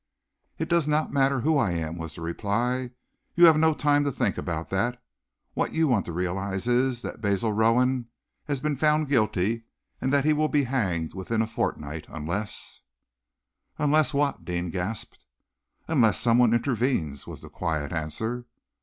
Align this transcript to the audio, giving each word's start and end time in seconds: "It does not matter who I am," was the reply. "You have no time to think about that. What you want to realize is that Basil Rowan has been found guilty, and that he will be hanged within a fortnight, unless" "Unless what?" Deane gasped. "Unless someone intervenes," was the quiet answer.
"It 0.57 0.67
does 0.67 0.87
not 0.87 1.13
matter 1.13 1.41
who 1.41 1.59
I 1.59 1.73
am," 1.73 1.99
was 1.99 2.15
the 2.15 2.21
reply. 2.23 2.89
"You 3.35 3.45
have 3.45 3.55
no 3.57 3.75
time 3.75 4.03
to 4.05 4.11
think 4.11 4.35
about 4.35 4.71
that. 4.71 4.99
What 5.53 5.75
you 5.75 5.87
want 5.87 6.07
to 6.07 6.11
realize 6.11 6.67
is 6.67 7.03
that 7.03 7.21
Basil 7.21 7.53
Rowan 7.53 8.07
has 8.45 8.61
been 8.61 8.75
found 8.77 9.09
guilty, 9.09 9.65
and 10.01 10.11
that 10.11 10.25
he 10.25 10.33
will 10.33 10.49
be 10.49 10.63
hanged 10.63 11.13
within 11.13 11.43
a 11.43 11.45
fortnight, 11.45 12.07
unless" 12.09 12.79
"Unless 13.77 14.11
what?" 14.15 14.43
Deane 14.43 14.71
gasped. 14.71 15.19
"Unless 15.87 16.19
someone 16.19 16.55
intervenes," 16.55 17.27
was 17.27 17.41
the 17.41 17.49
quiet 17.49 17.91
answer. 17.91 18.47